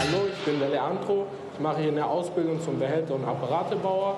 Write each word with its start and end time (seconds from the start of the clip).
Hallo, 0.00 0.28
ich 0.32 0.44
bin 0.46 0.58
der 0.58 0.70
Leandro. 0.70 1.26
Ich 1.52 1.60
mache 1.60 1.82
hier 1.82 1.90
eine 1.90 2.06
Ausbildung 2.06 2.58
zum 2.64 2.78
Behälter- 2.78 3.16
und 3.16 3.22
Apparatebauer. 3.22 4.16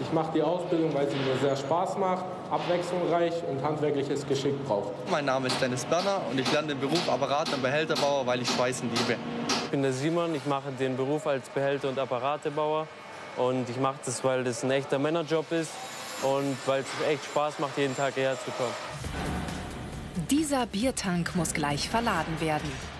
Ich 0.00 0.12
mache 0.12 0.32
die 0.34 0.42
Ausbildung, 0.42 0.92
weil 0.92 1.08
sie 1.08 1.14
mir 1.18 1.36
sehr 1.40 1.54
Spaß 1.54 1.98
macht, 1.98 2.24
abwechslungsreich 2.50 3.34
und 3.48 3.62
handwerkliches 3.62 4.26
Geschick 4.26 4.66
braucht. 4.66 4.90
Mein 5.08 5.26
Name 5.26 5.46
ist 5.46 5.62
Dennis 5.62 5.84
Berner 5.84 6.20
und 6.28 6.40
ich 6.40 6.50
lerne 6.50 6.68
den 6.68 6.80
Beruf 6.80 7.08
Apparat- 7.08 7.52
und 7.54 7.62
Behälterbauer, 7.62 8.26
weil 8.26 8.42
ich 8.42 8.50
Schweißen 8.50 8.90
liebe. 8.90 9.20
Ich 9.46 9.70
bin 9.70 9.82
der 9.82 9.92
Simon, 9.92 10.34
ich 10.34 10.44
mache 10.46 10.72
den 10.72 10.96
Beruf 10.96 11.24
als 11.28 11.48
Behälter- 11.48 11.90
und 11.90 11.98
Apparatebauer. 12.00 12.88
Und 13.36 13.70
ich 13.70 13.78
mache 13.78 14.00
das, 14.04 14.24
weil 14.24 14.42
das 14.42 14.64
ein 14.64 14.72
echter 14.72 14.98
Männerjob 14.98 15.52
ist 15.52 15.70
und 16.22 16.56
weil 16.66 16.80
es 16.80 17.08
echt 17.08 17.24
Spaß 17.26 17.60
macht, 17.60 17.78
jeden 17.78 17.96
Tag 17.96 18.14
hierher 18.14 18.34
zu 18.34 18.50
kommen. 18.50 18.74
Dieser 20.28 20.66
Biertank 20.66 21.36
muss 21.36 21.54
gleich 21.54 21.88
verladen 21.88 22.40
werden. 22.40 22.99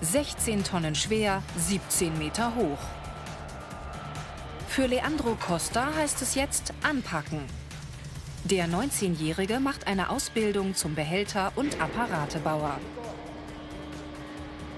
16 0.00 0.62
Tonnen 0.62 0.94
schwer, 0.94 1.42
17 1.56 2.16
Meter 2.18 2.54
hoch. 2.54 2.78
Für 4.68 4.86
Leandro 4.86 5.34
Costa 5.34 5.88
heißt 5.96 6.22
es 6.22 6.36
jetzt 6.36 6.72
anpacken. 6.84 7.40
Der 8.44 8.68
19-Jährige 8.68 9.58
macht 9.58 9.88
eine 9.88 10.10
Ausbildung 10.10 10.76
zum 10.76 10.94
Behälter- 10.94 11.50
und 11.56 11.80
Apparatebauer. 11.80 12.78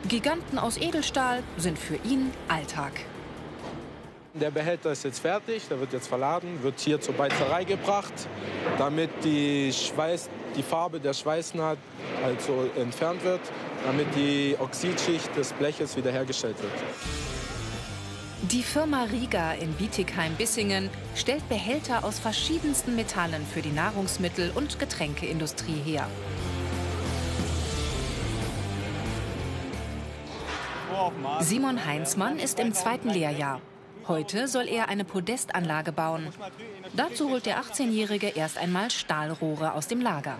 Giganten 0.08 0.58
aus 0.58 0.78
Edelstahl 0.78 1.42
sind 1.58 1.78
für 1.78 1.96
ihn 1.96 2.30
Alltag. 2.48 2.92
Der 4.34 4.52
Behälter 4.52 4.92
ist 4.92 5.02
jetzt 5.04 5.18
fertig, 5.18 5.66
der 5.68 5.80
wird 5.80 5.92
jetzt 5.92 6.06
verladen, 6.06 6.62
wird 6.62 6.78
hier 6.78 7.00
zur 7.00 7.14
Beizerei 7.14 7.64
gebracht, 7.64 8.12
damit 8.78 9.10
die, 9.24 9.72
Schweiß, 9.72 10.30
die 10.56 10.62
Farbe 10.62 11.00
der 11.00 11.14
Schweißnaht 11.14 11.78
also 12.24 12.70
entfernt 12.76 13.24
wird, 13.24 13.40
damit 13.84 14.06
die 14.14 14.56
Oxidschicht 14.60 15.34
des 15.36 15.52
Bleches 15.54 15.96
wiederhergestellt 15.96 16.56
wird. 16.62 16.72
Die 18.52 18.62
Firma 18.62 19.04
Riga 19.04 19.52
in 19.52 19.72
Bietigheim-Bissingen 19.72 20.90
stellt 21.16 21.46
Behälter 21.48 22.04
aus 22.04 22.20
verschiedensten 22.20 22.94
Metallen 22.94 23.44
für 23.44 23.62
die 23.62 23.72
Nahrungsmittel- 23.72 24.52
und 24.54 24.78
Getränkeindustrie 24.78 25.80
her. 25.84 26.06
Simon 31.40 31.84
Heinzmann 31.84 32.38
ist 32.38 32.60
im 32.60 32.72
zweiten 32.72 33.08
Lehrjahr. 33.10 33.60
Heute 34.08 34.48
soll 34.48 34.68
er 34.68 34.88
eine 34.88 35.04
Podestanlage 35.04 35.92
bauen. 35.92 36.28
Dazu 36.94 37.30
holt 37.30 37.46
der 37.46 37.60
18-Jährige 37.60 38.28
erst 38.28 38.58
einmal 38.58 38.90
Stahlrohre 38.90 39.74
aus 39.74 39.88
dem 39.88 40.00
Lager. 40.00 40.36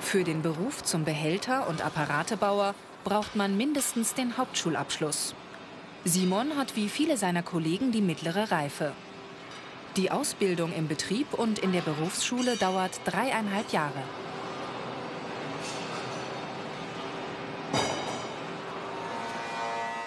Für 0.00 0.22
den 0.22 0.42
Beruf 0.42 0.82
zum 0.82 1.04
Behälter- 1.04 1.66
und 1.68 1.84
Apparatebauer 1.84 2.74
braucht 3.04 3.36
man 3.36 3.56
mindestens 3.56 4.14
den 4.14 4.36
Hauptschulabschluss. 4.36 5.34
Simon 6.04 6.56
hat 6.56 6.76
wie 6.76 6.88
viele 6.88 7.16
seiner 7.16 7.42
Kollegen 7.42 7.90
die 7.90 8.02
mittlere 8.02 8.50
Reife. 8.50 8.92
Die 9.96 10.10
Ausbildung 10.10 10.72
im 10.72 10.88
Betrieb 10.88 11.32
und 11.34 11.58
in 11.58 11.72
der 11.72 11.80
Berufsschule 11.80 12.56
dauert 12.56 13.00
dreieinhalb 13.04 13.72
Jahre. 13.72 14.02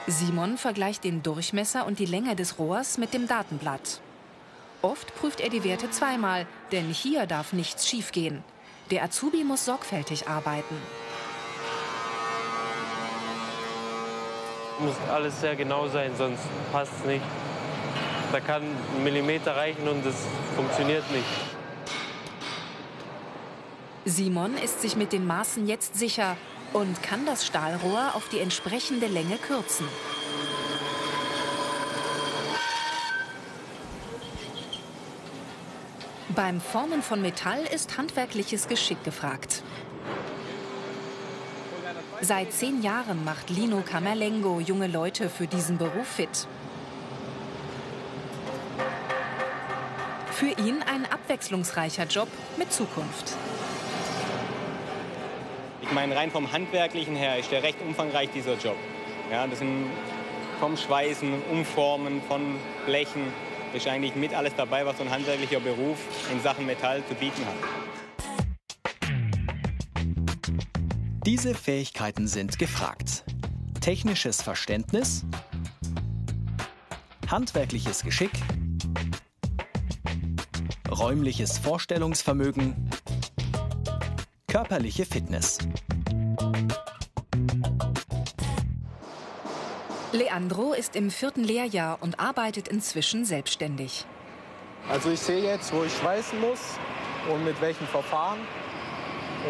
Simon 0.10 0.58
vergleicht 0.58 1.04
den 1.04 1.22
Durchmesser 1.22 1.86
und 1.86 2.00
die 2.00 2.06
Länge 2.06 2.38
des 2.38 2.60
Rohrs 2.60 2.98
mit 2.98 3.14
dem 3.14 3.28
Datenblatt. 3.28 4.00
Oft 4.82 5.14
prüft 5.16 5.42
er 5.42 5.50
die 5.50 5.66
Werte 5.66 5.92
zweimal, 5.92 6.48
denn 6.72 6.86
hier 6.86 7.26
darf 7.26 7.52
nichts 7.52 7.90
schiefgehen. 7.90 8.42
Der 8.90 9.04
Azubi 9.04 9.44
muss 9.44 9.66
sorgfältig 9.66 10.30
arbeiten. 10.30 10.76
Muss 14.80 14.96
alles 15.12 15.42
sehr 15.42 15.58
genau 15.58 15.90
sein, 15.90 16.12
sonst 16.18 16.44
passt 16.72 16.94
es 17.02 17.06
nicht. 17.06 17.26
Da 18.32 18.40
kann 18.40 18.62
ein 18.62 19.04
Millimeter 19.04 19.58
reichen 19.58 19.90
und 19.90 20.06
es 20.06 20.16
funktioniert 20.56 21.10
nicht. 21.12 21.26
Simon 24.06 24.56
ist 24.58 24.82
sich 24.82 24.96
mit 24.96 25.12
den 25.12 25.28
Maßen 25.28 25.68
jetzt 25.68 25.98
sicher 25.98 26.38
und 26.78 27.02
kann 27.02 27.26
das 27.26 27.44
Stahlrohr 27.44 28.12
auf 28.14 28.30
die 28.30 28.40
entsprechende 28.40 29.08
Länge 29.08 29.38
kürzen. 29.38 29.88
Beim 36.30 36.62
Formen 36.62 37.02
von 37.02 37.20
Metall 37.20 37.64
ist 37.74 37.98
handwerkliches 37.98 38.68
Geschick 38.68 39.04
gefragt. 39.04 39.64
Seit 42.22 42.54
zehn 42.54 42.84
Jahren 42.84 43.24
macht 43.24 43.50
Lino 43.50 43.82
Camerlengo 43.82 44.60
junge 44.60 44.88
Leute 44.88 45.30
für 45.30 45.48
diesen 45.48 45.80
Beruf 45.80 46.08
fit. 46.08 46.48
Für 50.32 50.52
ihn 50.62 50.84
ein 50.84 51.06
abwechslungsreicher 51.12 52.06
Job 52.06 52.28
mit 52.58 52.72
Zukunft. 52.72 53.36
Ich 55.88 55.94
meine, 55.94 56.18
rein 56.18 56.32
vom 56.32 56.52
Handwerklichen 56.52 57.16
her 57.16 57.40
ist 57.40 57.50
der 57.50 57.64
recht 57.64 57.82
umfangreich, 57.82 58.30
dieser 58.36 58.56
Job. 58.56 58.76
Ja, 59.32 59.48
das 59.48 59.60
sind 59.60 59.86
vom 60.60 60.76
Schweißen, 60.76 61.42
Umformen 61.50 62.22
von 62.28 62.58
Blechen, 62.86 63.22
ist 63.74 63.88
eigentlich 63.88 64.14
mit 64.16 64.34
alles 64.34 64.54
dabei, 64.58 64.86
was 64.86 64.98
so 64.98 65.04
ein 65.04 65.10
handwerklicher 65.10 65.62
Beruf 65.62 65.98
in 66.30 66.42
Sachen 66.42 66.66
Metall 66.66 67.02
zu 67.08 67.14
bieten 67.16 67.42
hat. 67.46 67.56
Diese 71.26 71.56
Fähigkeiten 71.56 72.28
sind 72.28 72.60
gefragt. 72.60 73.24
Technisches 73.80 74.42
Verständnis, 74.42 75.24
handwerkliches 77.30 78.04
Geschick, 78.04 78.32
räumliches 80.92 81.58
Vorstellungsvermögen, 81.58 82.90
körperliche 84.58 85.06
Fitness. 85.06 85.60
Leandro 90.12 90.74
ist 90.74 90.96
im 90.96 91.12
vierten 91.12 91.44
Lehrjahr 91.44 92.00
und 92.02 92.20
arbeitet 92.20 92.68
inzwischen 92.68 93.24
selbstständig. 93.24 94.06
Also 94.90 95.12
ich 95.12 95.20
sehe 95.20 95.44
jetzt, 95.44 95.72
wo 95.72 95.84
ich 95.84 95.94
schweißen 95.98 96.42
muss 96.42 96.60
und 97.32 97.46
mit 97.46 97.62
welchem 97.62 97.86
Verfahren. 97.86 98.40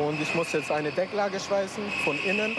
Und 0.05 0.19
ich 0.19 0.35
muss 0.35 0.51
jetzt 0.51 0.71
eine 0.71 0.91
Decklage 0.91 1.39
schweißen 1.39 1.85
von 2.03 2.19
innen. 2.25 2.57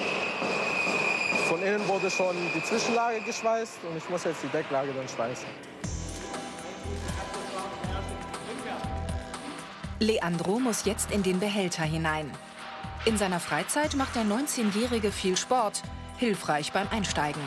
Von 1.51 1.61
innen 1.61 1.87
wurde 1.87 2.11
schon 2.11 2.35
die 2.55 2.63
Zwischenlage 2.63 3.21
geschweißt 3.27 3.81
und 3.91 3.99
ich 3.99 4.09
muss 4.09 4.25
jetzt 4.25 4.43
die 4.43 4.49
Decklage 4.49 4.95
dann 4.95 5.07
schweißen. 5.07 5.49
Leandro 10.01 10.61
muss 10.61 10.85
jetzt 10.85 11.11
in 11.11 11.25
den 11.25 11.41
Behälter 11.41 11.83
hinein. 11.83 12.31
In 13.05 13.19
seiner 13.19 13.41
Freizeit 13.41 13.97
macht 13.97 14.15
der 14.15 14.23
19-Jährige 14.23 15.11
viel 15.11 15.37
Sport, 15.37 15.83
hilfreich 16.19 16.71
beim 16.73 16.87
Einsteigen. 16.91 17.43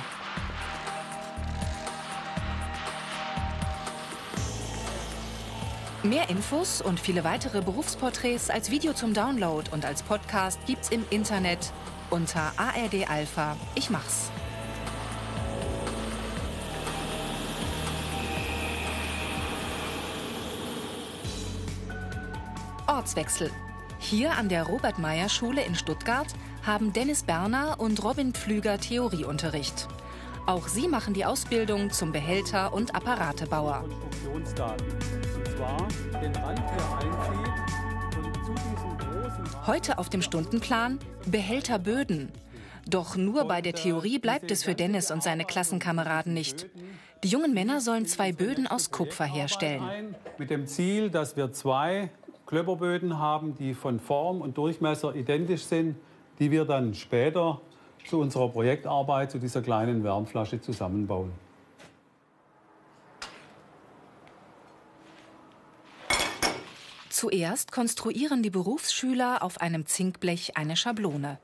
Mehr 6.04 6.30
Infos 6.30 6.82
und 6.82 7.00
viele 7.00 7.24
weitere 7.24 7.62
Berufsporträts 7.62 8.50
als 8.50 8.70
Video 8.70 8.92
zum 8.94 9.14
Download 9.14 9.70
und 9.72 9.86
als 9.86 10.04
Podcast 10.04 10.60
gibt's 10.66 10.90
im 10.90 11.06
Internet 11.10 11.72
unter 12.10 12.52
ARD 12.58 13.10
Alpha. 13.10 13.56
Ich 13.76 13.90
mach's. 13.90 14.32
Ortswechsel. 23.02 23.50
Hier 23.98 24.34
an 24.34 24.48
der 24.48 24.62
Robert-Meyer-Schule 24.62 25.64
in 25.64 25.74
Stuttgart 25.74 26.28
haben 26.64 26.94
Dennis 26.94 27.24
Berner 27.24 27.80
und 27.80 28.04
Robin 28.04 28.32
Pflüger 28.32 28.78
Theorieunterricht. 28.78 29.88
Auch 30.46 30.68
sie 30.68 30.88
machen 30.88 31.16
die 31.16 31.26
Ausbildung 31.26 31.90
zum 31.90 32.12
Behälter- 32.12 32.72
und 32.72 32.94
Apparatebauer. 32.94 33.86
Heute 39.66 39.98
auf 39.98 40.10
dem 40.10 40.22
Stundenplan 40.22 41.00
Behälterböden. 41.26 42.32
Doch 42.88 43.16
nur 43.16 43.46
bei 43.46 43.62
der 43.62 43.74
Theorie 43.74 44.20
bleibt 44.20 44.52
es 44.52 44.64
für 44.64 44.76
Dennis 44.76 45.10
und 45.10 45.24
seine 45.24 45.46
Klassenkameraden 45.46 46.36
nicht. 46.36 46.68
Die 47.24 47.30
jungen 47.30 47.54
Männer 47.56 47.82
sollen 47.82 48.06
zwei 48.06 48.32
Böden 48.32 48.68
aus 48.68 48.92
Kupfer 48.92 49.26
herstellen. 49.26 50.16
mit 50.38 50.52
dem 50.52 50.68
Ziel, 50.68 51.10
dass 51.10 51.36
wir 51.36 51.52
zwei 51.52 52.10
Klöpperböden 52.52 53.18
haben, 53.18 53.56
die 53.56 53.74
von 53.74 54.02
Form 54.02 54.42
und 54.42 54.58
Durchmesser 54.58 55.16
identisch 55.16 55.64
sind, 55.64 55.96
die 56.38 56.52
wir 56.52 56.66
dann 56.66 56.94
später 56.94 57.62
zu 58.06 58.20
unserer 58.20 58.50
Projektarbeit, 58.50 59.32
zu 59.32 59.40
dieser 59.40 59.62
kleinen 59.62 60.04
Wärmflasche 60.04 60.60
zusammenbauen. 60.60 61.32
Zuerst 67.10 67.72
konstruieren 67.72 68.44
die 68.44 68.50
Berufsschüler 68.50 69.44
auf 69.44 69.62
einem 69.62 69.86
Zinkblech 69.86 70.58
eine 70.58 70.76
Schablone. 70.76 71.40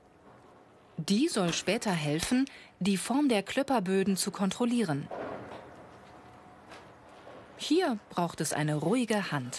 Die 0.98 1.30
soll 1.30 1.54
später 1.54 1.92
helfen, 1.92 2.50
die 2.82 2.98
Form 2.98 3.30
der 3.30 3.44
Klöpperböden 3.44 4.18
zu 4.18 4.32
kontrollieren. 4.32 5.08
Hier 7.56 7.98
braucht 8.10 8.42
es 8.42 8.52
eine 8.52 8.76
ruhige 8.76 9.32
Hand. 9.32 9.58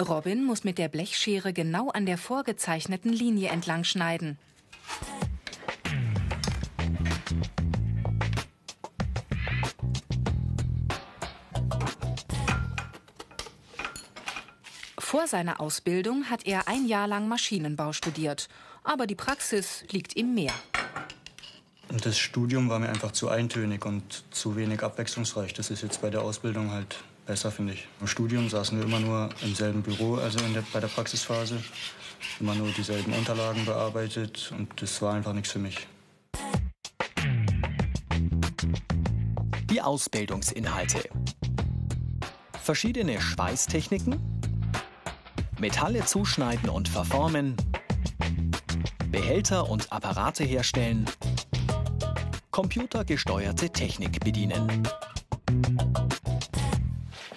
Robin 0.00 0.44
muss 0.44 0.64
mit 0.64 0.78
der 0.78 0.88
Blechschere 0.88 1.52
genau 1.52 1.90
an 1.90 2.06
der 2.06 2.18
vorgezeichneten 2.18 3.12
Linie 3.12 3.50
entlang 3.50 3.84
schneiden. 3.84 4.38
Vor 14.98 15.26
seiner 15.26 15.60
Ausbildung 15.60 16.28
hat 16.28 16.46
er 16.46 16.68
ein 16.68 16.86
Jahr 16.86 17.08
lang 17.08 17.28
Maschinenbau 17.28 17.92
studiert. 17.92 18.48
Aber 18.84 19.06
die 19.06 19.14
Praxis 19.14 19.84
liegt 19.90 20.16
ihm 20.16 20.34
mehr. 20.34 20.52
Und 21.88 22.04
das 22.04 22.18
Studium 22.18 22.68
war 22.68 22.78
mir 22.78 22.90
einfach 22.90 23.12
zu 23.12 23.28
eintönig 23.28 23.86
und 23.86 24.24
zu 24.30 24.56
wenig 24.56 24.82
abwechslungsreich. 24.82 25.54
Das 25.54 25.70
ist 25.70 25.82
jetzt 25.82 26.02
bei 26.02 26.10
der 26.10 26.20
Ausbildung 26.20 26.70
halt 26.72 27.02
besser, 27.28 27.52
finde 27.52 27.74
ich. 27.74 27.86
Im 28.00 28.06
Studium 28.06 28.48
saßen 28.48 28.76
wir 28.76 28.86
immer 28.86 28.98
nur 28.98 29.28
im 29.42 29.54
selben 29.54 29.82
Büro, 29.82 30.16
also 30.16 30.38
der, 30.40 30.64
bei 30.72 30.80
der 30.80 30.88
Praxisphase. 30.88 31.62
Immer 32.40 32.54
nur 32.54 32.68
dieselben 32.72 33.12
Unterlagen 33.12 33.64
bearbeitet 33.64 34.52
und 34.56 34.68
das 34.82 35.00
war 35.02 35.14
einfach 35.14 35.32
nichts 35.34 35.52
für 35.52 35.60
mich. 35.60 35.86
Die 39.70 39.80
Ausbildungsinhalte. 39.80 41.08
Verschiedene 42.60 43.20
Schweißtechniken, 43.20 44.18
Metalle 45.60 46.04
zuschneiden 46.04 46.70
und 46.70 46.88
verformen, 46.88 47.56
Behälter 49.10 49.68
und 49.68 49.92
Apparate 49.92 50.44
herstellen, 50.44 51.04
computergesteuerte 52.50 53.70
Technik 53.70 54.20
bedienen. 54.24 54.88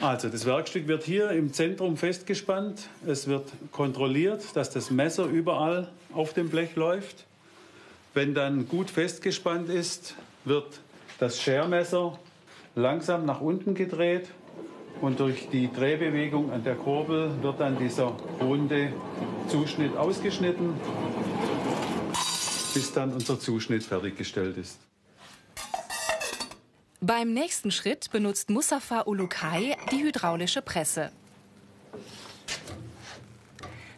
Also 0.01 0.29
das 0.29 0.47
Werkstück 0.47 0.87
wird 0.87 1.03
hier 1.03 1.29
im 1.29 1.53
Zentrum 1.53 1.95
festgespannt. 1.95 2.89
Es 3.05 3.27
wird 3.27 3.51
kontrolliert, 3.71 4.43
dass 4.55 4.71
das 4.71 4.89
Messer 4.89 5.25
überall 5.25 5.89
auf 6.11 6.33
dem 6.33 6.49
Blech 6.49 6.75
läuft. 6.75 7.25
Wenn 8.15 8.33
dann 8.33 8.67
gut 8.67 8.89
festgespannt 8.89 9.69
ist, 9.69 10.15
wird 10.43 10.79
das 11.19 11.39
Schermesser 11.39 12.17
langsam 12.73 13.27
nach 13.27 13.41
unten 13.41 13.75
gedreht 13.75 14.27
und 15.01 15.19
durch 15.19 15.49
die 15.49 15.71
Drehbewegung 15.71 16.51
an 16.51 16.63
der 16.63 16.75
Kurbel 16.75 17.31
wird 17.43 17.59
dann 17.59 17.77
dieser 17.77 18.17
runde 18.41 18.91
Zuschnitt 19.49 19.95
ausgeschnitten, 19.95 20.73
bis 22.73 22.91
dann 22.91 23.13
unser 23.13 23.39
Zuschnitt 23.39 23.83
fertiggestellt 23.83 24.57
ist. 24.57 24.79
Beim 27.03 27.33
nächsten 27.33 27.71
Schritt 27.71 28.11
benutzt 28.11 28.51
Mustafa 28.51 29.07
Ulukai 29.07 29.75
die 29.91 30.03
hydraulische 30.03 30.61
Presse. 30.61 31.11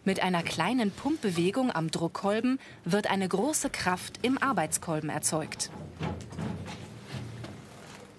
Mit 0.05 0.23
einer 0.23 0.41
kleinen 0.41 0.89
Pumpbewegung 0.89 1.69
am 1.69 1.91
Druckkolben 1.91 2.59
wird 2.85 3.11
eine 3.11 3.27
große 3.27 3.69
Kraft 3.69 4.19
im 4.21 4.37
Arbeitskolben 4.37 5.09
erzeugt. 5.09 5.69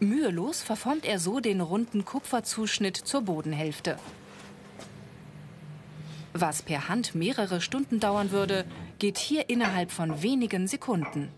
Mühelos 0.01 0.63
verformt 0.63 1.07
er 1.07 1.19
so 1.19 1.41
den 1.41 1.63
runden 1.63 2.05
Kupferzuschnitt 2.05 2.99
zur 2.99 3.23
Bodenhälfte. 3.23 3.97
Was 6.35 6.61
per 6.61 6.89
Hand 6.89 7.15
mehrere 7.15 7.63
Stunden 7.63 8.01
dauern 8.01 8.33
würde, 8.33 8.67
geht 8.99 9.17
hier 9.17 9.49
innerhalb 9.49 9.91
von 9.91 10.21
wenigen 10.21 10.69
Sekunden. 10.69 11.31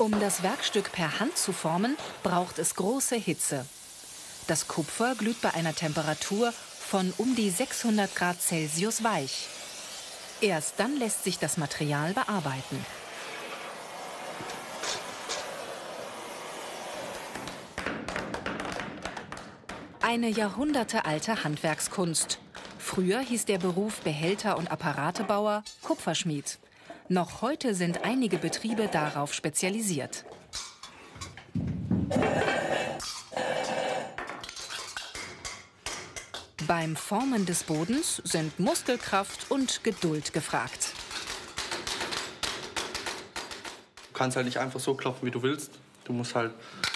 Um 0.00 0.18
das 0.18 0.42
Werkstück 0.42 0.92
per 0.92 1.20
Hand 1.20 1.36
zu 1.36 1.52
formen, 1.52 1.94
braucht 2.22 2.58
es 2.58 2.74
große 2.74 3.16
Hitze. 3.16 3.66
Das 4.46 4.66
Kupfer 4.66 5.14
glüht 5.14 5.42
bei 5.42 5.52
einer 5.52 5.74
Temperatur 5.74 6.52
von 6.52 7.12
um 7.18 7.36
die 7.36 7.50
600 7.50 8.16
Grad 8.16 8.40
Celsius 8.40 9.04
weich. 9.04 9.46
Erst 10.40 10.80
dann 10.80 10.96
lässt 10.96 11.24
sich 11.24 11.38
das 11.38 11.58
Material 11.58 12.14
bearbeiten. 12.14 12.82
Eine 20.00 20.30
jahrhundertealte 20.30 21.44
Handwerkskunst. 21.44 22.38
Früher 22.78 23.20
hieß 23.20 23.44
der 23.44 23.58
Beruf 23.58 24.00
Behälter- 24.00 24.56
und 24.56 24.70
Apparatebauer 24.72 25.62
Kupferschmied. 25.82 26.58
Noch 27.12 27.42
heute 27.42 27.74
sind 27.74 28.04
einige 28.04 28.38
Betriebe 28.38 28.86
darauf 28.86 29.34
spezialisiert. 29.34 30.24
Beim 36.68 36.94
Formen 36.94 37.46
des 37.46 37.64
Bodens 37.64 38.22
sind 38.22 38.60
Muskelkraft 38.60 39.50
und 39.50 39.82
Geduld 39.82 40.32
gefragt. 40.32 40.92
Du 44.06 44.12
kannst 44.12 44.36
halt 44.36 44.46
nicht 44.46 44.58
einfach 44.58 44.78
so 44.78 44.94
klopfen, 44.94 45.26
wie 45.26 45.32
du 45.32 45.42
willst. 45.42 45.72
Du 46.04 46.12
musst 46.12 46.36
halt 46.36 46.52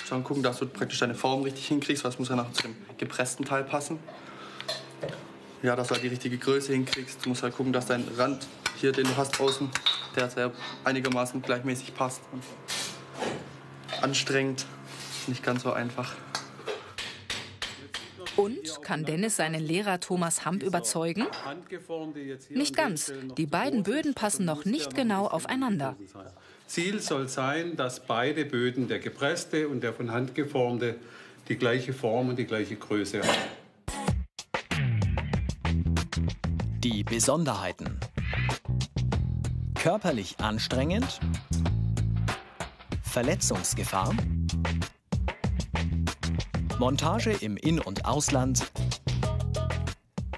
schon 0.07 0.23
gucken, 0.23 0.45
dass 0.45 0.61
du 0.61 0.67
praktisch 0.67 1.01
deine 1.01 1.17
Form 1.17 1.43
richtig 1.43 1.67
hinkriegst, 1.67 2.05
weil 2.05 2.13
es 2.13 2.21
muss 2.21 2.29
ja 2.29 2.37
nachher 2.37 2.53
zu 2.53 2.63
dem 2.63 2.77
gepressten 2.99 3.45
Teil 3.45 3.65
passen. 3.65 3.99
Ja, 5.65 5.75
dass 5.75 5.89
du 5.89 5.95
halt 5.95 6.05
die 6.05 6.09
richtige 6.09 6.39
Größe 6.39 6.73
hinkriegst. 6.73 7.25
Du 7.25 7.31
musst 7.31 7.43
halt 7.43 7.57
gucken, 7.57 7.73
dass 7.73 7.87
dein 7.87 8.07
Rand 8.17 8.47
hier, 8.77 8.93
den 8.93 9.07
du 9.07 9.17
hast 9.17 9.41
außen, 9.41 9.71
der 10.17 10.31
sehr 10.31 10.53
einigermaßen 10.85 11.43
gleichmäßig 11.43 11.95
passt. 11.95 12.23
Und 12.33 12.43
anstrengend, 14.03 14.67
nicht 15.27 15.43
ganz 15.43 15.63
so 15.63 15.73
einfach. 15.73 16.15
Und 18.37 18.83
kann 18.83 19.05
Dennis 19.05 19.37
seinen 19.37 19.63
Lehrer 19.63 20.01
Thomas 20.01 20.45
Hamp 20.45 20.63
überzeugen? 20.63 21.27
Nicht 22.51 22.77
ganz. 22.77 23.13
Die 23.37 23.47
beiden 23.47 23.85
Böden 23.85 24.15
passen 24.15 24.45
noch 24.45 24.65
nicht 24.65 24.95
genau 24.95 25.27
aufeinander. 25.27 25.97
Ziel 26.67 27.01
soll 27.01 27.29
sein, 27.29 27.77
dass 27.77 28.05
beide 28.05 28.45
Böden, 28.45 28.89
der 28.89 28.99
gepresste 28.99 29.69
und 29.69 29.83
der 29.83 29.93
von 29.93 30.11
Hand 30.11 30.35
geformte, 30.35 30.97
die 31.49 31.57
gleiche 31.57 31.93
Form 31.93 32.31
und 32.31 32.39
die 32.39 32.47
gleiche 32.47 32.75
Größe 32.75 33.21
haben. 33.23 33.39
Die 36.83 37.05
Besonderheiten. 37.05 38.01
Körperlich 39.85 40.37
anstrengend, 40.41 41.21
Verletzungsgefahr, 43.03 44.15
Montage 46.79 47.33
im 47.33 47.59
In- 47.59 47.81
und 47.81 48.07
Ausland, 48.07 48.73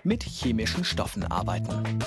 mit 0.02 0.24
chemischen 0.24 0.82
Stoffen 0.82 1.22
arbeiten. 1.22 2.00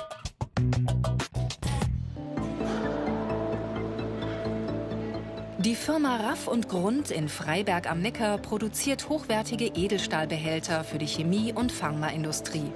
Die 5.60 5.76
Firma 5.76 6.18
Raff 6.18 6.50
und 6.50 6.68
Grund 6.68 7.10
in 7.10 7.30
Freiberg 7.30 7.90
am 7.90 8.02
Neckar 8.02 8.38
produziert 8.40 9.08
hochwertige 9.08 9.68
Edelstahlbehälter 9.68 10.84
für 10.84 10.98
die 10.98 11.08
Chemie- 11.08 11.54
und 11.54 11.72
Pharmaindustrie. 11.72 12.74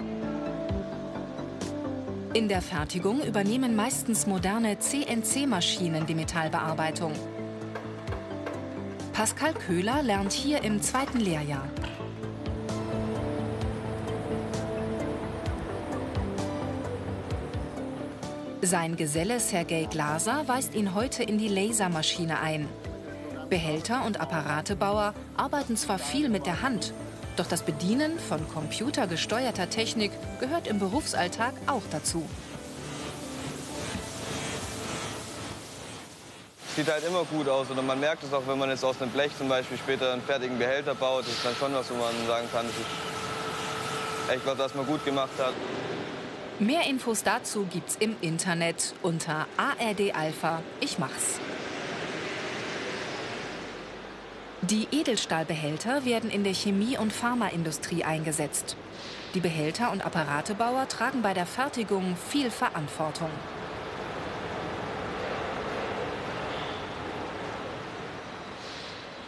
In 2.33 2.47
der 2.47 2.63
Fertigung 2.63 3.21
übernehmen 3.23 3.75
meistens 3.75 4.25
moderne 4.25 4.79
CNC-Maschinen 4.79 6.07
die 6.07 6.15
Metallbearbeitung. 6.15 7.13
Pascal 9.11 9.53
Köhler 9.53 10.01
lernt 10.01 10.31
hier 10.31 10.63
im 10.63 10.81
zweiten 10.81 11.19
Lehrjahr. 11.19 11.69
Sein 18.63 18.95
Geselle 18.95 19.39
Sergei 19.39 19.85
Glaser 19.87 20.47
weist 20.47 20.73
ihn 20.73 20.95
heute 20.95 21.21
in 21.21 21.37
die 21.37 21.49
Lasermaschine 21.49 22.39
ein. 22.39 22.67
Behälter- 23.47 24.05
und 24.07 24.19
Apparatebauer 24.19 25.13
arbeiten 25.37 25.77
zwar 25.77 25.99
viel 25.99 26.29
mit 26.29 26.47
der 26.47 26.63
Hand, 26.63 26.95
doch 27.39 27.47
das 27.47 27.63
Bedienen 27.63 28.19
von 28.19 28.47
computergesteuerter 28.49 29.69
Technik 29.69 30.11
gehört 30.39 30.67
im 30.67 30.79
Berufsalltag 30.79 31.53
auch 31.67 31.83
dazu. 31.91 32.27
Sieht 36.75 36.91
halt 36.91 37.05
immer 37.05 37.23
gut 37.25 37.47
aus 37.47 37.69
oder 37.69 37.83
man 37.83 37.99
merkt 37.99 38.23
es 38.23 38.33
auch, 38.33 38.47
wenn 38.47 38.57
man 38.57 38.69
jetzt 38.69 38.83
aus 38.83 38.99
einem 38.99 39.11
Blech 39.11 39.31
zum 39.37 39.47
Beispiel 39.47 39.77
später 39.77 40.11
einen 40.11 40.23
fertigen 40.23 40.57
Behälter 40.57 40.95
baut. 40.95 41.21
Das 41.25 41.33
ist 41.33 41.45
dann 41.45 41.55
schon 41.55 41.73
was, 41.73 41.89
wo 41.91 41.95
man 41.95 42.11
sagen 42.27 42.47
kann, 42.51 42.65
das 42.65 42.75
ist 42.75 44.35
echt 44.35 44.45
was, 44.45 44.57
was 44.57 44.75
man 44.75 44.85
gut 44.87 45.05
gemacht 45.05 45.33
hat. 45.37 45.53
Mehr 46.59 46.87
Infos 46.87 47.23
dazu 47.23 47.65
gibt's 47.71 47.95
im 47.99 48.15
Internet 48.21 48.93
unter 49.01 49.47
ARD 49.57 50.15
Alpha. 50.15 50.61
Ich 50.79 50.97
mach's. 50.97 51.39
Die 54.70 54.88
Edelstahlbehälter 54.93 56.05
werden 56.05 56.29
in 56.29 56.46
der 56.46 56.53
Chemie- 56.53 56.98
und 56.98 57.12
Pharmaindustrie 57.12 58.05
eingesetzt. 58.05 58.77
Die 59.34 59.41
Behälter- 59.41 59.91
und 59.91 60.05
Apparatebauer 60.05 60.88
tragen 60.88 61.22
bei 61.22 61.34
der 61.34 61.46
Fertigung 61.46 62.15
viel 62.15 62.50
Verantwortung. 62.50 63.29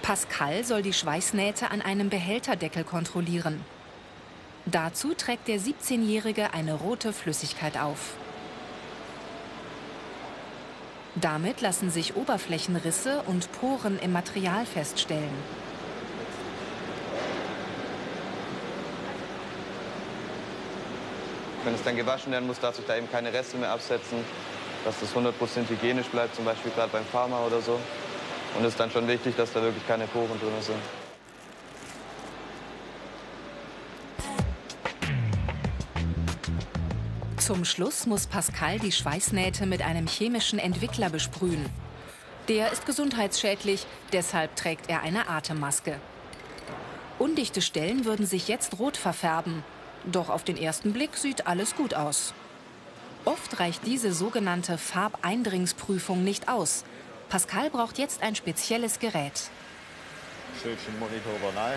Pascal 0.02 0.64
soll 0.64 0.84
die 0.84 0.94
Schweißnähte 0.94 1.70
an 1.70 1.82
einem 1.82 2.10
Behälterdeckel 2.10 2.86
kontrollieren. 2.86 3.60
Dazu 4.66 5.16
trägt 5.16 5.50
der 5.50 5.60
17-Jährige 5.60 6.54
eine 6.54 6.76
rote 6.76 7.12
Flüssigkeit 7.12 7.78
auf. 7.78 8.16
Damit 11.16 11.62
lassen 11.62 11.90
sich 11.90 12.18
Oberflächenrisse 12.18 13.22
und 13.26 13.50
Poren 13.54 13.98
im 14.00 14.12
Material 14.12 14.66
feststellen. 14.66 15.30
Wenn 21.64 21.74
es 21.74 21.84
dann 21.84 21.96
gewaschen 21.96 22.34
werden 22.34 22.46
muss, 22.46 22.60
darf 22.60 22.76
sich 22.76 22.86
da 22.86 22.98
eben 22.98 23.10
keine 23.10 23.32
Reste 23.32 23.56
mehr 23.58 23.72
absetzen, 23.72 24.18
dass 24.84 25.00
das 25.00 25.16
100% 25.16 25.32
hygienisch 25.70 26.08
bleibt, 26.08 26.36
zum 26.36 26.44
Beispiel 26.44 26.72
gerade 26.76 26.92
beim 26.92 27.06
Pharma 27.06 27.40
oder 27.46 27.62
so. 27.62 27.80
Und 28.58 28.66
es 28.66 28.74
ist 28.74 28.80
dann 28.80 28.92
schon 28.92 29.08
wichtig, 29.08 29.36
dass 29.38 29.54
da 29.54 29.62
wirklich 29.62 29.88
keine 29.88 30.08
Poren 30.08 30.40
drin 30.40 30.52
sind. 30.62 31.05
Zum 37.38 37.66
Schluss 37.66 38.06
muss 38.06 38.28
Pascal 38.28 38.80
die 38.80 38.92
Schweißnähte 38.92 39.66
mit 39.66 39.82
einem 39.82 40.08
chemischen 40.08 40.58
Entwickler 40.58 41.10
besprühen. 41.10 41.66
Der 42.48 42.72
ist 42.72 42.86
gesundheitsschädlich, 42.86 43.86
deshalb 44.14 44.56
trägt 44.56 44.90
er 44.90 45.02
eine 45.02 45.30
Atemmaske. 45.30 46.00
Undichte 47.20 47.62
Stellen 47.62 48.06
würden 48.06 48.26
sich 48.26 48.48
jetzt 48.48 48.80
rot 48.80 48.98
verfärben. 48.98 49.64
Doch 50.06 50.30
auf 50.30 50.44
den 50.44 50.58
ersten 50.58 50.94
Blick 50.94 51.18
sieht 51.18 51.48
alles 51.48 51.76
gut 51.76 51.94
aus. 51.94 52.34
Oft 53.26 53.60
reicht 53.60 53.86
diese 53.86 54.14
sogenannte 54.14 54.78
Farbeindringsprüfung 54.78 56.24
nicht 56.24 56.48
aus. 56.48 56.86
Pascal 57.30 57.70
braucht 57.70 57.98
jetzt 57.98 58.22
ein 58.22 58.36
spezielles 58.36 59.00
Gerät. 59.00 59.50
Schildchen 60.62 61.00
Monitor. 61.00 61.34
Ob 61.34 61.44
man 61.44 61.54
da 61.54 61.54
Hand 61.54 61.54
der 61.54 61.54
hintere 61.54 61.54
Schweiß 61.54 61.60
hat, 61.60 61.64
hundertprozentig 61.64 61.64
durchsenden, 61.64 61.66
im 61.66 61.66
Schutz 61.66 61.66
der 61.66 61.74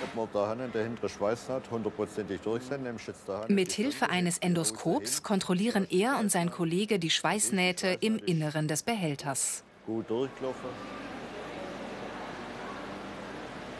Hand. 0.00 0.01
Mit 3.48 3.72
Hilfe 3.72 4.10
eines 4.10 4.38
Endoskops 4.38 5.22
kontrollieren 5.22 5.86
er 5.90 6.18
und 6.18 6.30
sein 6.30 6.50
Kollege 6.50 6.98
die 6.98 7.10
Schweißnähte 7.10 7.98
im 8.00 8.18
Inneren 8.18 8.68
des 8.68 8.82
Behälters. 8.82 9.64
Gut 9.86 10.08
durchgelaufen. 10.10 10.68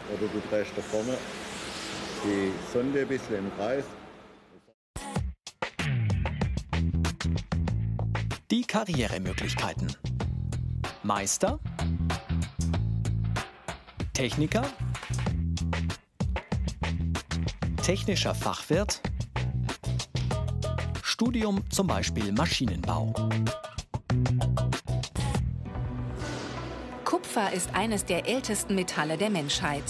Oder 0.09 0.29
du 0.29 0.43
drehst 0.51 0.73
da 0.77 0.83
vorne 0.83 1.17
die 2.25 2.53
Sonde 2.73 3.01
ein 3.01 3.09
bisschen 3.09 3.37
im 3.37 3.57
Kreis. 3.57 3.85
Die 8.51 8.63
Karrieremöglichkeiten. 8.63 9.97
Meister, 11.03 11.59
Techniker, 14.13 14.63
technischer 17.83 18.33
Fachwirt, 18.33 19.01
Studium 21.03 21.69
zum 21.69 21.89
Beispiel 21.89 22.31
Maschinenbau. 22.31 23.13
Kupfer 27.05 27.53
ist 27.53 27.75
eines 27.75 28.05
der 28.05 28.29
ältesten 28.29 28.77
Metalle 28.77 29.19
der 29.19 29.31
Menschheit. 29.31 29.83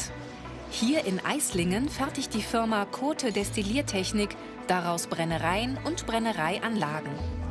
Hier 0.70 1.04
in 1.04 1.20
Eislingen 1.22 1.90
fertigt 1.90 2.32
die 2.32 2.40
Firma 2.40 2.87
Kote 2.87 3.30
Destilliertechnik 3.30 4.37
daraus 4.68 5.06
Brennereien 5.06 5.76
und 5.84 6.06
Brennereianlagen. 6.06 7.41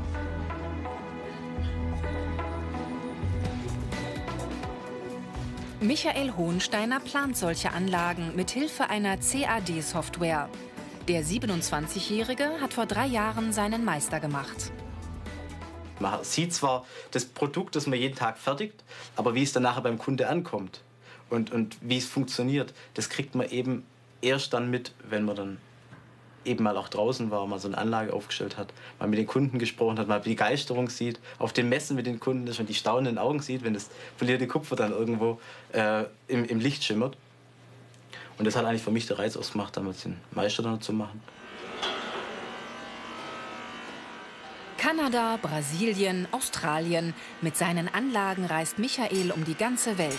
Michael 5.83 6.33
Hohensteiner 6.37 6.99
plant 6.99 7.35
solche 7.35 7.71
Anlagen 7.71 8.35
mit 8.35 8.51
Hilfe 8.51 8.91
einer 8.91 9.17
CAD-Software. 9.17 10.47
Der 11.07 11.23
27-Jährige 11.23 12.61
hat 12.61 12.75
vor 12.75 12.85
drei 12.85 13.07
Jahren 13.07 13.51
seinen 13.51 13.83
Meister 13.83 14.19
gemacht. 14.19 14.71
Man 15.99 16.23
sieht 16.23 16.53
zwar 16.53 16.85
das 17.09 17.25
Produkt, 17.25 17.75
das 17.75 17.87
man 17.87 17.97
jeden 17.97 18.15
Tag 18.15 18.37
fertigt, 18.37 18.83
aber 19.15 19.33
wie 19.33 19.41
es 19.41 19.53
dann 19.53 19.63
nachher 19.63 19.81
beim 19.81 19.97
Kunde 19.97 20.29
ankommt 20.29 20.83
und, 21.31 21.51
und 21.51 21.77
wie 21.81 21.97
es 21.97 22.05
funktioniert, 22.05 22.75
das 22.93 23.09
kriegt 23.09 23.33
man 23.33 23.49
eben 23.49 23.83
erst 24.21 24.53
dann 24.53 24.69
mit, 24.69 24.93
wenn 25.09 25.25
man 25.25 25.35
dann 25.35 25.57
eben 26.45 26.63
mal 26.63 26.77
auch 26.77 26.89
draußen 26.89 27.31
war, 27.31 27.45
mal 27.47 27.59
so 27.59 27.67
eine 27.67 27.77
Anlage 27.77 28.13
aufgestellt 28.13 28.57
hat, 28.57 28.73
mal 28.99 29.07
mit 29.07 29.19
den 29.19 29.27
Kunden 29.27 29.59
gesprochen 29.59 29.99
hat, 29.99 30.07
mal 30.07 30.19
Begeisterung 30.19 30.89
sieht, 30.89 31.19
auf 31.39 31.53
den 31.53 31.69
Messen 31.69 31.95
mit 31.95 32.07
den 32.07 32.19
Kunden 32.19 32.47
ist 32.47 32.59
und 32.59 32.69
die 32.69 32.73
staunenden 32.73 33.17
Augen 33.17 33.41
sieht, 33.41 33.63
wenn 33.63 33.73
das 33.73 33.89
polierte 34.17 34.47
Kupfer 34.47 34.75
dann 34.75 34.91
irgendwo 34.91 35.39
äh, 35.71 36.05
im, 36.27 36.45
im 36.45 36.59
Licht 36.59 36.83
schimmert. 36.83 37.17
Und 38.37 38.45
das 38.45 38.55
hat 38.55 38.65
eigentlich 38.65 38.81
für 38.81 38.91
mich 38.91 39.05
der 39.05 39.19
Reiz 39.19 39.37
ausgemacht, 39.37 39.77
damals 39.77 40.01
den 40.01 40.17
Meister 40.31 40.63
dann 40.63 40.81
zu 40.81 40.93
machen. 40.93 41.21
Kanada, 44.77 45.37
Brasilien, 45.39 46.27
Australien. 46.31 47.13
Mit 47.41 47.55
seinen 47.55 47.87
Anlagen 47.87 48.45
reist 48.45 48.79
Michael 48.79 49.31
um 49.31 49.45
die 49.45 49.53
ganze 49.53 49.99
Welt. 49.99 50.17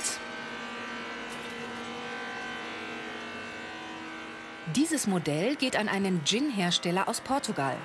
Dieses 4.67 5.09
Modell 5.09 5.57
geht 5.57 5.77
an 5.77 5.89
einen 5.89 6.25
Gin-Hersteller 6.25 7.09
aus 7.09 7.21
Portugal. 7.21 7.77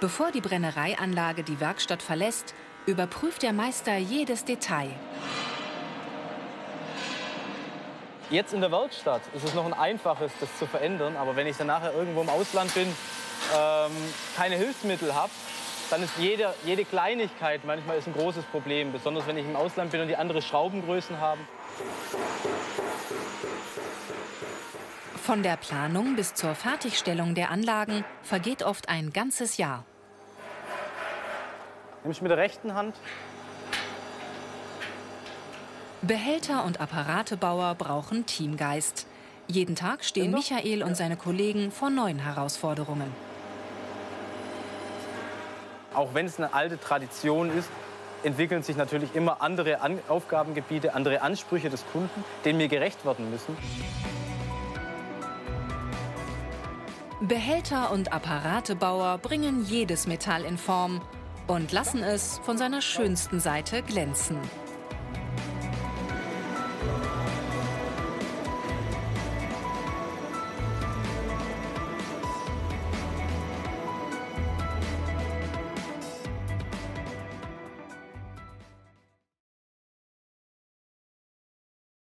Bevor 0.00 0.32
die 0.32 0.40
Brennereianlage 0.40 1.42
die 1.42 1.60
Werkstatt 1.60 2.02
verlässt, 2.02 2.54
überprüft 2.86 3.42
der 3.42 3.52
Meister 3.52 3.98
jedes 3.98 4.46
Detail. 4.46 4.90
Jetzt 8.30 8.54
in 8.54 8.62
der 8.62 8.72
Werkstatt 8.72 9.20
ist 9.34 9.44
es 9.44 9.54
noch 9.54 9.66
ein 9.66 9.74
einfaches, 9.74 10.32
das 10.40 10.48
zu 10.58 10.66
verändern. 10.66 11.16
Aber 11.16 11.36
wenn 11.36 11.46
ich 11.46 11.58
dann 11.58 11.66
nachher 11.66 11.92
irgendwo 11.92 12.22
im 12.22 12.30
Ausland 12.30 12.72
bin, 12.72 12.88
ähm, 12.88 13.92
keine 14.36 14.56
Hilfsmittel 14.56 15.14
habe, 15.14 15.30
dann 15.90 16.02
ist 16.02 16.12
jede, 16.18 16.52
jede 16.64 16.86
Kleinigkeit 16.86 17.62
manchmal 17.64 17.98
ist 17.98 18.08
ein 18.08 18.14
großes 18.14 18.44
Problem. 18.46 18.90
Besonders 18.90 19.26
wenn 19.26 19.36
ich 19.36 19.44
im 19.44 19.54
Ausland 19.54 19.90
bin 19.92 20.00
und 20.00 20.08
die 20.08 20.16
andere 20.16 20.40
Schraubengrößen 20.40 21.20
haben. 21.20 21.46
Von 25.26 25.42
der 25.42 25.56
Planung 25.56 26.14
bis 26.14 26.34
zur 26.34 26.54
Fertigstellung 26.54 27.34
der 27.34 27.50
Anlagen 27.50 28.04
vergeht 28.22 28.62
oft 28.62 28.88
ein 28.88 29.12
ganzes 29.12 29.56
Jahr. 29.56 29.84
Nehme 32.04 32.12
ich 32.12 32.22
mit 32.22 32.30
der 32.30 32.38
rechten 32.38 32.74
Hand. 32.74 32.94
Behälter 36.02 36.64
und 36.64 36.80
Apparatebauer 36.80 37.74
brauchen 37.74 38.24
Teamgeist. 38.26 39.08
Jeden 39.48 39.74
Tag 39.74 40.04
stehen 40.04 40.30
Michael 40.30 40.84
und 40.84 40.96
seine 40.96 41.16
Kollegen 41.16 41.72
vor 41.72 41.90
neuen 41.90 42.20
Herausforderungen. 42.20 43.12
Auch 45.92 46.14
wenn 46.14 46.26
es 46.26 46.38
eine 46.38 46.54
alte 46.54 46.78
Tradition 46.78 47.50
ist, 47.50 47.68
entwickeln 48.22 48.62
sich 48.62 48.76
natürlich 48.76 49.12
immer 49.16 49.42
andere 49.42 49.80
An 49.80 49.98
Aufgabengebiete, 50.06 50.94
andere 50.94 51.20
Ansprüche 51.20 51.68
des 51.68 51.84
Kunden, 51.90 52.24
denen 52.44 52.60
wir 52.60 52.68
gerecht 52.68 53.04
werden 53.04 53.28
müssen. 53.28 53.56
Behälter 57.22 57.92
und 57.92 58.12
Apparatebauer 58.12 59.16
bringen 59.16 59.64
jedes 59.64 60.06
Metall 60.06 60.44
in 60.44 60.58
Form 60.58 61.00
und 61.46 61.72
lassen 61.72 62.02
es 62.02 62.38
von 62.44 62.58
seiner 62.58 62.82
schönsten 62.82 63.40
Seite 63.40 63.82
glänzen. 63.82 64.36